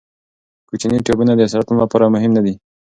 کوچني 0.69 0.97
ټپونه 1.05 1.33
د 1.35 1.41
سرطان 1.51 1.77
لپاره 1.83 2.11
مهم 2.15 2.31
نښې 2.35 2.41
دي. 2.45 2.53